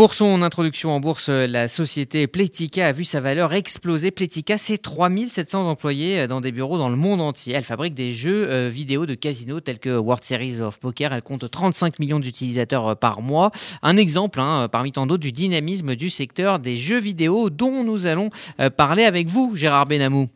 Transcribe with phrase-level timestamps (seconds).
[0.00, 4.10] Pour son introduction en bourse, la société Playtika a vu sa valeur exploser.
[4.10, 7.52] Playtika, c'est 3700 employés dans des bureaux dans le monde entier.
[7.52, 11.12] Elle fabrique des jeux vidéo de casino tels que World Series of Poker.
[11.12, 13.50] Elle compte 35 millions d'utilisateurs par mois.
[13.82, 18.06] Un exemple hein, parmi tant d'autres du dynamisme du secteur des jeux vidéo dont nous
[18.06, 18.30] allons
[18.78, 20.30] parler avec vous, Gérard Benamou.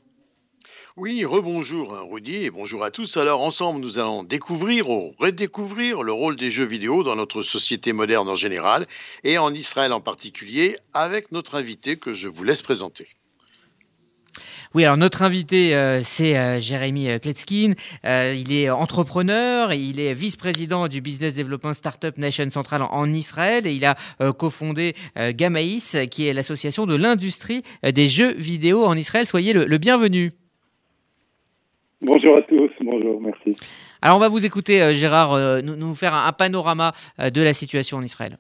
[0.97, 3.17] Oui, rebonjour hein, Rudy et bonjour à tous.
[3.17, 7.93] Alors ensemble, nous allons découvrir ou redécouvrir le rôle des jeux vidéo dans notre société
[7.93, 8.87] moderne en général
[9.25, 13.09] et en Israël en particulier avec notre invité que je vous laisse présenter.
[14.75, 17.73] Oui, alors notre invité, euh, c'est euh, Jérémy euh, Kletskin.
[18.05, 23.67] il est entrepreneur et il est vice-président du Business Development Startup Nation Central en, Israël
[23.67, 23.97] et il a
[24.33, 29.27] cofondé Gamaïs, qui est l'association de l'industrie des jeux vidéo en Israël.
[29.27, 30.33] Soyez le bienvenu.
[32.05, 33.57] Bonjour à tous, bonjour, merci.
[34.03, 37.55] Alors on va vous écouter, euh, Gérard, euh, nous, faire un, panorama euh, de la
[37.55, 38.37] situation en Israël.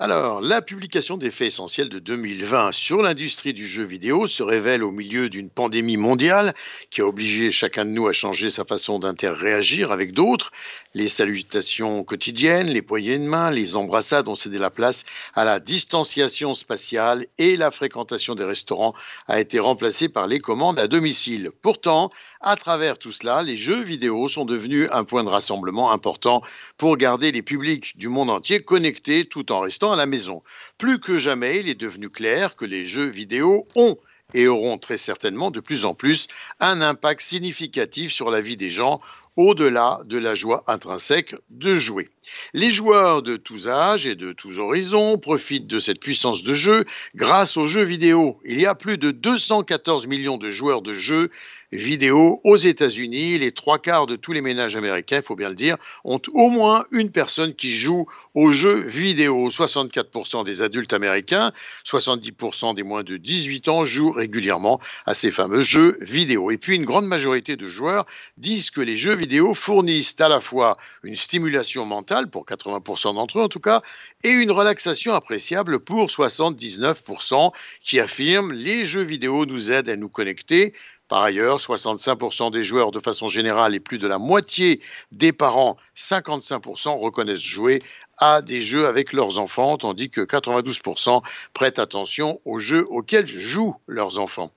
[0.00, 4.84] Alors, la publication des faits essentiels de 2020 sur l'industrie du jeu vidéo se révèle
[4.84, 6.54] au milieu d'une pandémie mondiale
[6.92, 10.52] qui a obligé chacun de nous à changer sa façon d'interréagir avec d'autres.
[10.94, 15.58] Les salutations quotidiennes, les poignées de main, les embrassades ont cédé la place à la
[15.58, 18.94] distanciation spatiale et la fréquentation des restaurants
[19.26, 21.50] a été remplacée par les commandes à domicile.
[21.60, 26.42] Pourtant, à travers tout cela, les jeux vidéo sont devenus un point de rassemblement important
[26.76, 30.42] pour garder les publics du monde entier connectés tout en restant à la maison.
[30.78, 33.96] Plus que jamais, il est devenu clair que les jeux vidéo ont
[34.34, 36.28] et auront très certainement de plus en plus
[36.60, 39.00] un impact significatif sur la vie des gens
[39.36, 42.10] au-delà de la joie intrinsèque de jouer.
[42.54, 46.84] Les joueurs de tous âges et de tous horizons profitent de cette puissance de jeu
[47.14, 48.38] grâce aux jeux vidéo.
[48.44, 51.30] Il y a plus de 214 millions de joueurs de jeux
[51.72, 53.38] vidéo aux États-Unis.
[53.38, 56.48] Les trois quarts de tous les ménages américains, il faut bien le dire, ont au
[56.48, 59.50] moins une personne qui joue aux jeux vidéo.
[59.50, 61.52] 64% des adultes américains,
[61.84, 66.50] 70% des moins de 18 ans jouent régulièrement à ces fameux jeux vidéo.
[66.50, 68.06] Et puis une grande majorité de joueurs
[68.36, 73.38] disent que les jeux vidéo fournissent à la fois une stimulation mentale, pour 80% d'entre
[73.38, 73.82] eux en tout cas,
[74.24, 80.08] et une relaxation appréciable pour 79% qui affirment les jeux vidéo nous aident à nous
[80.08, 80.74] connecter.
[81.08, 85.78] Par ailleurs, 65% des joueurs de façon générale et plus de la moitié des parents,
[85.96, 87.78] 55%, reconnaissent jouer
[88.20, 91.22] à des jeux avec leurs enfants, tandis que 92%
[91.54, 94.52] prêtent attention aux jeux auxquels jouent leurs enfants.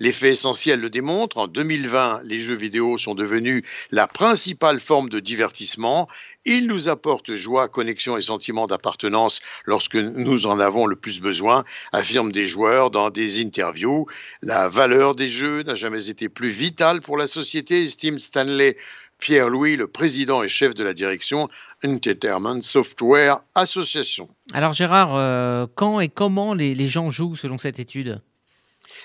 [0.00, 1.38] Les faits essentiels le démontrent.
[1.38, 6.08] En 2020, les jeux vidéo sont devenus la principale forme de divertissement.
[6.44, 11.64] Ils nous apportent joie, connexion et sentiment d'appartenance lorsque nous en avons le plus besoin,
[11.92, 14.06] affirment des joueurs dans des interviews.
[14.42, 18.76] La valeur des jeux n'a jamais été plus vitale pour la société, estime Stanley
[19.22, 21.48] Pierre-Louis, le président et chef de la direction
[21.84, 24.28] Entertainment Software Association.
[24.52, 28.20] Alors Gérard, euh, quand et comment les gens jouent selon cette étude?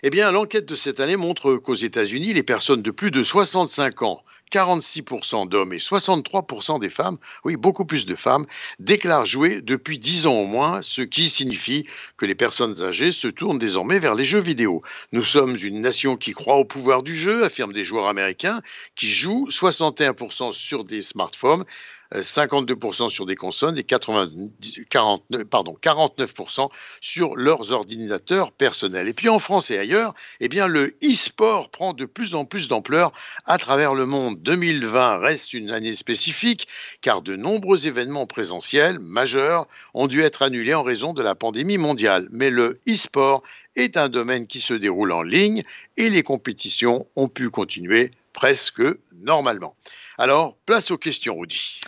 [0.04, 4.04] Eh bien, l'enquête de cette année montre qu'aux États-Unis, les personnes de plus de 65
[4.04, 8.46] ans 46% d'hommes et 63% des femmes, oui, beaucoup plus de femmes,
[8.80, 11.86] déclarent jouer depuis 10 ans au moins, ce qui signifie
[12.18, 14.82] que les personnes âgées se tournent désormais vers les jeux vidéo.
[15.12, 18.62] Nous sommes une nation qui croit au pouvoir du jeu, affirment des joueurs américains,
[18.96, 21.66] qui jouent 61% sur des smartphones,
[22.14, 26.70] 52% sur des consoles et 49%
[27.02, 29.08] sur leurs ordinateurs personnels.
[29.08, 32.68] Et puis en France et ailleurs, eh bien, le e-sport prend de plus en plus
[32.68, 33.12] d'ampleur
[33.46, 34.42] à travers le monde.
[34.42, 36.68] 2020 reste une année spécifique
[37.02, 41.78] car de nombreux événements présentiels majeurs ont dû être annulés en raison de la pandémie
[41.78, 42.28] mondiale.
[42.32, 43.44] Mais le e-sport
[43.76, 45.64] est un domaine qui se déroule en ligne
[45.98, 48.82] et les compétitions ont pu continuer presque
[49.22, 49.76] normalement.
[50.20, 51.80] Alors, place aux questions, Rudy.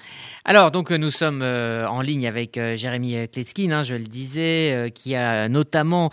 [0.45, 4.73] Alors, donc, nous sommes euh, en ligne avec euh, Jérémy Kletskin, hein, je le disais,
[4.75, 6.11] euh, qui a notamment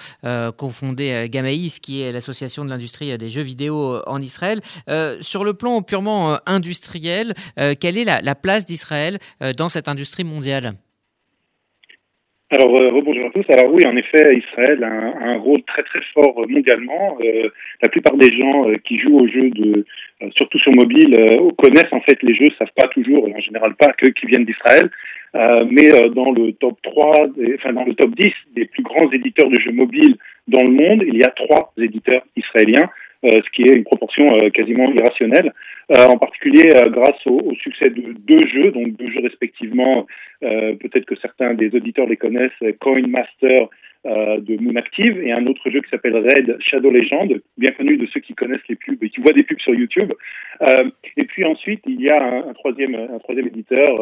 [0.57, 4.61] confondé Gamaïs, qui est l'association de l'industrie des jeux vidéo en Israël.
[5.21, 9.19] sur le plan purement industriel, quelle est la place d'Israël
[9.57, 10.75] dans cette industrie mondiale?
[12.49, 13.45] Alors, euh, rebonjour à tous.
[13.49, 17.19] Alors oui, en effet, Israël a un, rôle très très fort euh, mondialement.
[17.21, 17.49] Euh,
[17.83, 19.85] la plupart des gens euh, qui jouent aux jeux, de,
[20.37, 21.17] surtout sur mobile,
[21.59, 24.89] connaissent en fait les jeux, savent pas toujours, en général pas, que qui viennent d'Israël.
[25.71, 29.59] mais dans le top 3, enfin dans le top 10 des plus grands éditeurs de
[29.59, 30.17] jeux mobiles
[30.47, 32.89] dans le monde, il y a trois éditeurs israéliens.
[33.25, 35.53] Euh, ce qui est une proportion euh, quasiment irrationnelle, euh,
[35.89, 40.07] en particulier grâce au, succès de deux jeux, donc deux jeux respectivement,
[40.41, 42.51] peut-être que certains des auditeurs les connaissent,
[42.81, 43.69] Coin Master
[44.05, 48.07] de Moon Active et un autre jeu qui s'appelle Red Shadow Legend, bien connu de
[48.07, 50.13] ceux qui connaissent les pubs et qui voient des pubs sur YouTube.
[51.17, 54.01] et puis ensuite, il y a un, troisième, un troisième éditeur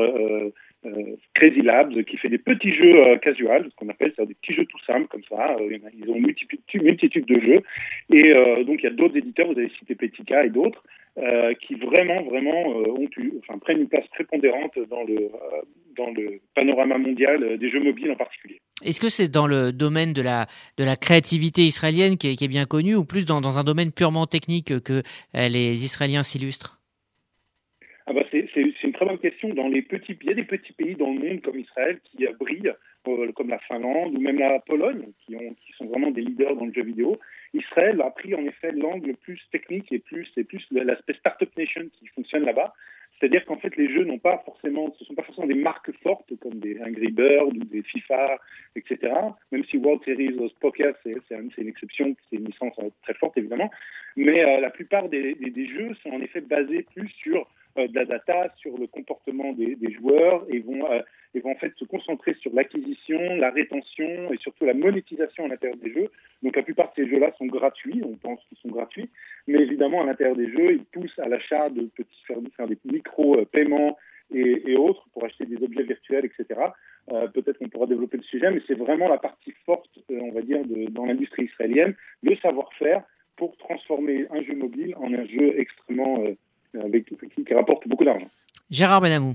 [1.35, 4.67] Crazy Labs qui fait des petits jeux casual, ce qu'on appelle ça des petits jeux
[4.67, 5.57] tout simples comme ça.
[5.61, 6.27] ils ont une
[6.83, 7.63] multitude, de jeux.
[8.13, 8.35] Et
[8.65, 10.83] donc il y a d'autres éditeurs, vous avez cité Petica et d'autres,
[11.61, 13.09] qui vraiment, vraiment ont
[13.39, 15.31] enfin, prennent une place prépondérante dans le,
[15.97, 18.61] dans le panorama mondial des jeux mobiles en particulier.
[18.85, 20.47] Est-ce que c'est dans le domaine de la,
[20.77, 24.27] de la créativité israélienne qui est, bien connue ou plus dans, dans, un domaine purement
[24.27, 25.03] technique que
[25.35, 26.81] les Israéliens s'illustrent?
[28.07, 28.47] Ah bah c'est,
[28.95, 29.51] très bonne question.
[29.51, 32.27] Dans les petits, il y a des petits pays dans le monde comme Israël qui
[32.41, 32.73] brillent,
[33.09, 36.57] euh, comme la Finlande ou même la Pologne, qui, ont, qui sont vraiment des leaders
[36.57, 37.19] dans le jeu vidéo.
[37.53, 41.83] Israël a pris en effet l'angle plus technique et plus, c'est plus l'aspect Startup Nation
[41.99, 42.73] qui fonctionne là-bas.
[43.19, 46.37] C'est-à-dire qu'en fait, les jeux n'ont pas forcément, ce sont pas forcément des marques fortes
[46.41, 48.39] comme des Angry Birds ou des FIFA,
[48.75, 49.13] etc.
[49.53, 53.39] Même si World Series of Poker, c'est une exception, c'est une licence euh, très forte
[53.39, 53.71] évidemment.
[54.17, 57.45] Mais euh, la plupart des, jeux sont en effet basés plus sur euh,
[57.77, 61.01] de la data sur le comportement des, joueurs et vont, euh,
[61.35, 65.49] et vont en fait se concentrer sur l'acquisition, la rétention et surtout la monétisation à
[65.49, 66.11] l'intérieur des jeux.
[66.43, 69.11] Donc la plupart de ces jeux-là sont gratuits, on pense qu'ils sont gratuits,
[69.49, 73.99] mais évidemment à l'intérieur des jeux, ils poussent à l'achat de petits faire, des micro-paiements
[74.33, 76.61] et, autres pour acheter des objets virtuels, etc.
[77.13, 80.41] Euh, peut-être qu'on pourra développer le sujet, mais c'est vraiment la partie forte, on va
[80.41, 83.03] dire, de, dans l'industrie israélienne, le savoir-faire
[83.37, 86.25] pour transformer un jeu mobile en un jeu extrêmement
[86.83, 88.29] avec, qui, qui rapporte beaucoup d'argent.
[88.71, 89.35] Gérard Benamou.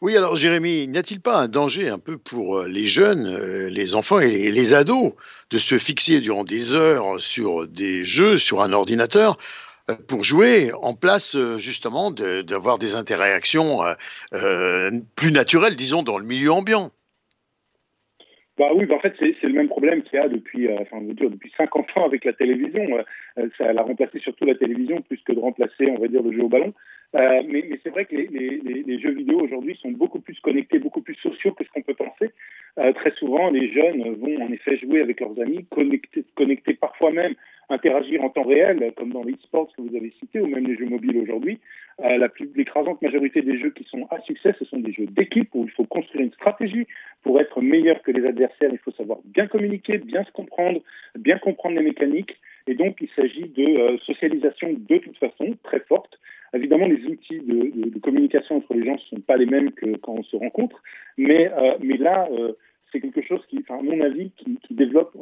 [0.00, 3.68] Oui, alors Jérémy, n'y a-t-il pas un danger un peu pour euh, les jeunes, euh,
[3.68, 5.12] les enfants et les, ados
[5.50, 9.36] de se fixer durant des heures sur des jeux, sur un ordinateur,
[9.90, 13.80] euh, pour jouer en place justement d'avoir des interactions
[15.16, 16.90] plus naturelles, disons, dans le milieu ambiant?
[18.58, 21.00] Bah oui, bah en fait, c'est le même problème qu'il y a depuis, euh, enfin,
[21.00, 22.98] dire, depuis 50 ans avec la télévision.
[23.38, 26.32] Euh, ça a remplacé surtout la télévision plus que de remplacer, on va dire, le
[26.32, 26.74] jeu au ballon.
[27.16, 30.78] Euh, mais, c'est vrai que les, les, les jeux vidéo aujourd'hui sont beaucoup plus connectés,
[30.78, 32.32] beaucoup plus sociaux que ce qu'on peut penser.
[32.78, 37.10] Euh, très souvent, les jeunes vont en effet jouer avec leurs amis, connecter, connecter parfois
[37.10, 37.34] même,
[37.70, 40.76] interagir en temps réel, comme dans les sports que vous avez cités, ou même les
[40.76, 41.58] jeux mobiles aujourd'hui.
[42.02, 45.06] Euh, la plus l'écrasante majorité des jeux qui sont à succès, ce sont des jeux
[45.06, 46.86] d'équipe où il faut construire une stratégie
[47.22, 48.70] pour être meilleur que les adversaires.
[48.72, 50.80] Il faut savoir bien communiquer, bien se comprendre,
[51.18, 52.36] bien comprendre les mécaniques.
[52.66, 56.18] Et donc, il s'agit de euh, socialisation de toute façon très forte.
[56.54, 60.14] Évidemment, les outils de, communication entre les gens ne sont pas les mêmes que quand
[60.14, 60.82] on se rencontre,
[61.16, 62.28] mais, euh, mais là,
[62.92, 65.16] c'est quelque chose qui, à mon avis, qui, développe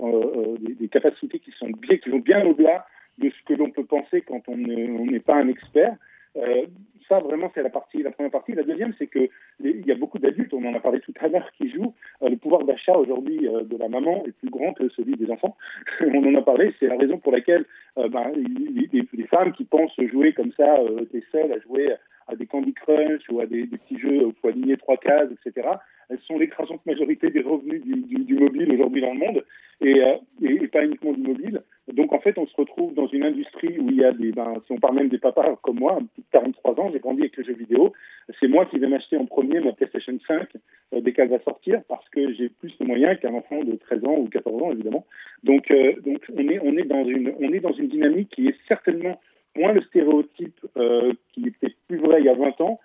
[0.61, 2.87] des, des, capacités qui sont bien, qui vont bien au-delà
[3.19, 5.97] de ce que l'on peut penser quand on n'est pas un expert.
[6.37, 6.67] Euh,
[7.09, 8.53] ça, vraiment, c'est la partie, la première partie.
[8.53, 9.31] La deuxième, c'est que
[9.61, 11.94] il y a beaucoup d'adultes, on en a parlé tout à l'heure, qui jouent.
[12.23, 15.31] Euh, le pouvoir d'achat aujourd'hui euh, de la maman est plus grand que celui des
[15.31, 15.56] enfants.
[16.00, 16.75] on en a parlé.
[16.79, 17.65] C'est la raison pour laquelle
[17.97, 20.79] ben, les, femmes qui pensent jouer comme ça,
[21.11, 21.93] t'es seule à jouer
[22.28, 25.69] à des Candy Crush ou à des, petits jeux où il faut trois cases, etc.
[26.10, 29.44] Elles sont l'écrasante majorité des revenus du, mobile aujourd'hui dans le monde
[29.80, 30.02] et,
[30.42, 31.62] et, pas uniquement du mobile.
[31.92, 34.54] Donc en fait, on se retrouve dans une industrie où il y a des, ben,
[34.66, 35.98] si on parle même des papas comme moi,
[36.32, 37.92] 43 ans, j'ai grandi avec le jeu vidéo.
[38.40, 40.48] C'est moi qui vais m'acheter en premier ma PlayStation 5
[40.94, 44.04] euh, dès qu'elle va sortir parce que j'ai plus de moyens qu'un enfant de 13
[44.04, 45.06] ans ou 14 ans évidemment.
[45.44, 48.48] Donc, euh, donc on est, on est dans une, on est dans une dynamique qui
[48.48, 49.20] est certainement
[49.56, 52.80] moins le stéréotype euh, qui était plus vrai il y a 20 ans.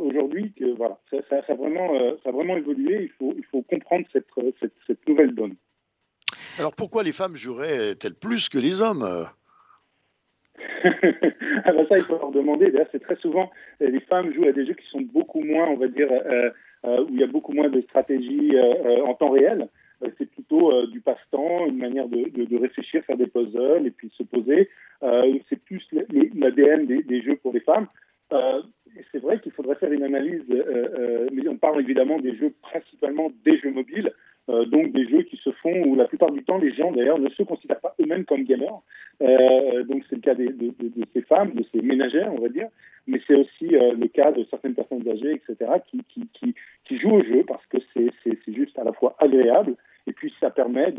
[0.00, 1.92] Aujourd'hui, que voilà, ça, ça, vraiment,
[2.22, 3.02] ça a vraiment évolué.
[3.02, 4.28] Il faut, il faut comprendre cette,
[4.60, 5.56] cette, cette nouvelle donne.
[6.58, 9.04] Alors pourquoi les femmes joueraient-elles plus que les hommes
[11.64, 12.70] ah ben ça, il faut leur demander.
[12.70, 13.50] D'ailleurs, c'est très souvent,
[13.82, 16.50] euh, les femmes jouent à des jeux qui sont beaucoup moins, on va dire, euh,
[16.84, 18.52] euh, où il y a beaucoup moins de stratégie
[19.04, 19.68] en temps réel.
[20.18, 24.22] c'est plutôt du passe-temps, une manière de, de, réfléchir, faire des puzzles et puis se
[24.22, 24.68] poser.
[25.48, 27.86] C'est plus l'ADN des, des, jeux pour les femmes.
[28.30, 30.44] c'est vrai qu'il faudrait faire une analyse,
[31.32, 34.12] mais on parle évidemment des jeux, principalement des jeux mobiles.
[34.50, 37.18] Euh, donc des jeux qui se font où la plupart du temps les gens d'ailleurs
[37.18, 38.80] ne se considèrent pas eux-mêmes comme gamers.
[39.20, 40.54] Euh, donc c'est le cas de,
[41.12, 42.68] ces femmes, de ces ménagères on va dire,
[43.06, 47.44] mais c'est aussi euh, le cas de certaines personnes âgées, etc., qui, jouent au jeu
[47.46, 49.74] parce que c'est juste à la fois agréable
[50.06, 50.94] et puis ça permet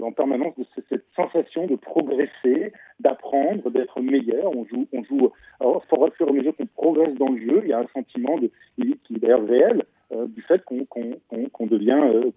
[0.00, 0.54] en permanence
[0.88, 2.72] cette sensation de progresser,
[4.02, 4.56] meilleur.
[4.56, 5.30] On joue, on joue.
[5.60, 7.86] Alors, au fur et à mesure qu'on progresse dans le jeu, il y a un
[7.94, 10.26] sentiment de, qui est d'ailleurs réel, euh,
[10.64, 12.30] qu'on devient, euh,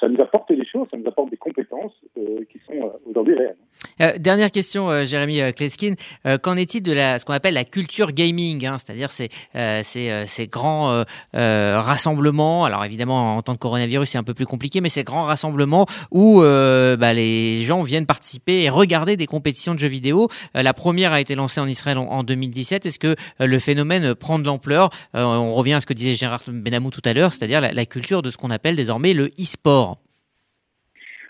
[0.00, 4.18] ça nous apporte des choses, ça nous apporte des compétences euh, qui sont aujourd'hui réelles.
[4.20, 5.94] dernière question, Jérémy Kleskin.
[6.42, 9.28] Qu'en est-il de ce qu'on appelle la culture gaming, hein, c'est-à-dire ces,
[9.82, 12.64] ces, ces, grands rassemblements?
[12.64, 15.86] Alors évidemment, en temps de coronavirus, c'est un peu plus compliqué, mais ces grands rassemblements
[16.10, 20.28] où bah, les gens viennent participer et regarder des compétitions de jeux vidéo.
[20.54, 22.86] la première a été lancée en Israël en, en 2017.
[22.86, 24.90] Est-ce que le phénomène prend de l'ampleur?
[25.14, 28.30] On revient à ce que disait Gérard Benamou tout à l'heure, c'est-à-dire la, culture de
[28.30, 29.98] ce qu'on appelle désormais le e-sport.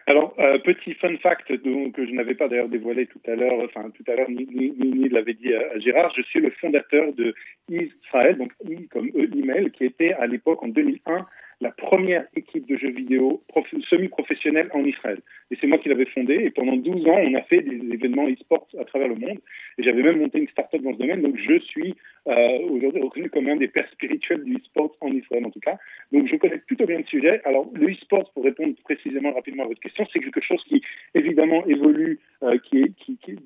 [0.06, 3.90] Alors, euh, petit fun fact que je n'avais pas d'ailleurs dévoilé tout à l'heure, enfin
[3.90, 7.34] tout à l'heure, ni, ni, l'avait dit à, Gérard, je suis le fondateur de
[7.68, 11.26] Israël, donc I comme E email, qui était à l'époque en 2001
[11.60, 13.42] la première équipe de jeux vidéo
[13.90, 15.20] semi-professionnelle en Israël.
[15.50, 16.40] Et c'est moi qui l'avais fondée.
[16.44, 19.38] Et pendant 12 ans, on a fait des événements e-sport à travers le monde.
[19.78, 21.22] Et j'avais même monté une start-up dans ce domaine.
[21.22, 21.94] Donc je suis
[22.28, 25.78] euh, aujourd'hui reconnu comme un des pères spirituels du e-sport en Israël, en tout cas.
[26.12, 27.40] Donc je connais plutôt bien le sujet.
[27.44, 30.82] Alors le e-sport, pour répondre précisément rapidement à votre question, c'est quelque chose qui
[31.14, 32.94] évidemment évolue, euh, qui,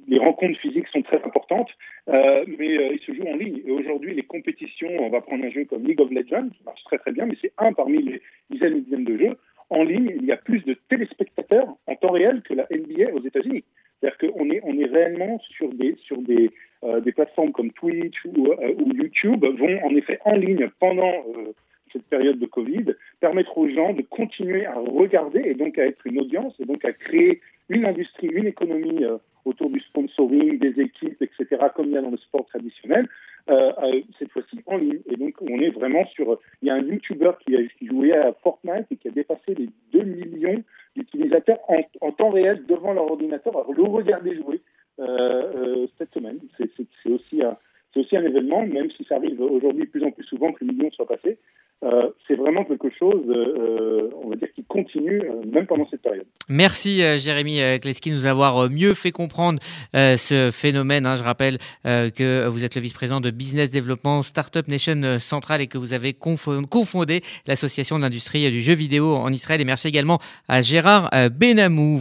[0.08, 1.70] les rencontres physiques sont très importantes,
[2.08, 3.60] euh, mais il se joue en ligne.
[3.64, 6.82] Et aujourd'hui, les compétitions, on va prendre un jeu comme League of Legends, qui marche
[6.84, 9.36] très très bien, mais c'est un parmi les dizaines et dizaines de jeux.
[9.70, 13.24] En ligne, il y a plus de téléspectateurs en temps réel que la NBA aux
[13.24, 13.64] États-Unis.
[14.00, 16.50] C'est-à-dire qu'on est, on est réellement sur des, sur des,
[16.84, 21.24] euh, des plateformes comme Twitch ou, euh, ou, YouTube vont en effet en ligne pendant
[21.36, 21.52] euh,
[21.92, 26.06] cette période de Covid permettre aux gens de continuer à regarder et donc à être
[26.06, 29.04] une audience et donc à créer une industrie, une économie
[29.44, 33.08] autour du sponsoring, des équipes, etc., comme il y a dans le sport traditionnel,
[33.50, 35.00] euh, euh, cette fois-ci en ligne.
[35.06, 36.38] Et donc, on est vraiment sur.
[36.62, 39.68] Il y a un YouTuber qui, a, jouait à Fortnite et qui a dépassé les
[39.92, 40.62] 2 millions
[40.94, 44.60] d'utilisateurs en, temps réel devant leur ordinateur à le regarder jouer
[45.00, 46.38] euh, cette semaine.
[46.56, 47.56] C'est aussi un
[47.92, 50.72] c'est aussi un événement, même si ça arrive aujourd'hui plus en plus souvent que le
[50.72, 51.38] million soit passé.
[51.84, 56.02] Euh, c'est vraiment quelque chose, euh, on va dire, qui continue euh, même pendant cette
[56.02, 56.26] période.
[56.48, 59.58] Merci Jérémy Kleski de nous avoir mieux fait comprendre
[59.92, 61.06] ce phénomène.
[61.06, 61.16] Hein.
[61.16, 65.78] Je rappelle que vous êtes le vice-président de Business Development Startup Nation Central et que
[65.78, 69.60] vous avez cofondé l'association de l'industrie du jeu vidéo en Israël.
[69.60, 72.00] Et merci également à Gérard Benamou.